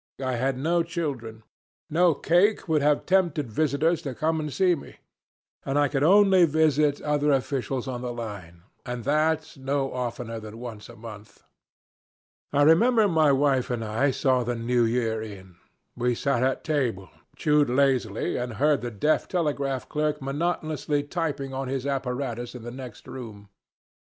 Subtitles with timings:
[0.19, 1.43] I had no children,
[1.87, 4.95] no cake would have tempted visitors to come and see me,
[5.63, 10.57] and I could only visit other officials on the line, and that no oftener than
[10.57, 11.43] once a month.
[12.51, 15.57] I remember my wife and I saw the New Year in.
[15.95, 21.67] We sat at table, chewed lazily, and heard the deaf telegraph clerk monotonously tapping on
[21.67, 23.49] his apparatus in the next room.